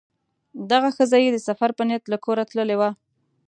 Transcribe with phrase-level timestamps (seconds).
[0.71, 2.89] دغه ښځه یې د سفر په نیت له کوره تللې وه.